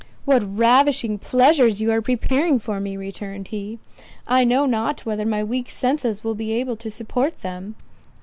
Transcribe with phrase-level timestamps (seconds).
[0.25, 5.69] "What ravishing pleasures you are preparing for me!" returned he—"I know not whether my weak
[5.69, 7.75] senses will be able to support them!"